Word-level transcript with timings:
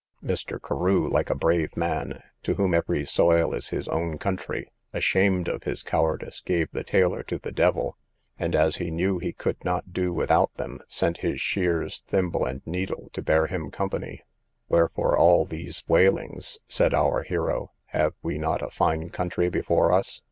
Mr. 0.23 0.59
Carew, 0.59 1.07
like 1.07 1.29
a 1.29 1.35
brave 1.35 1.77
man, 1.77 2.23
to 2.41 2.55
whom 2.55 2.73
every 2.73 3.05
soil 3.05 3.53
is 3.53 3.67
his 3.67 3.87
own 3.89 4.17
country, 4.17 4.71
ashamed 4.93 5.47
of 5.47 5.61
his 5.61 5.83
cowardice, 5.83 6.41
gave 6.41 6.71
the 6.71 6.83
tailor 6.83 7.21
to 7.21 7.37
the 7.37 7.51
devil; 7.51 7.99
and, 8.39 8.55
as 8.55 8.77
he 8.77 8.89
knew 8.89 9.19
he 9.19 9.31
could 9.31 9.63
not 9.63 9.93
do 9.93 10.11
without 10.11 10.51
them, 10.55 10.79
sent 10.87 11.17
his 11.19 11.39
shears, 11.39 12.03
thimble, 12.07 12.45
and 12.45 12.65
needle, 12.65 13.11
to 13.13 13.21
bear 13.21 13.45
him 13.45 13.69
company. 13.69 14.23
Wherefore 14.67 15.15
all 15.15 15.45
these 15.45 15.83
wailings? 15.87 16.57
said 16.67 16.95
our 16.95 17.21
hero: 17.21 17.69
have 17.89 18.15
we 18.23 18.39
not 18.39 18.63
a 18.63 18.71
fine 18.71 19.09
country 19.11 19.49
before 19.49 19.91
us? 19.91 20.19